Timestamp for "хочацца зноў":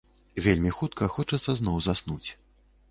1.17-1.77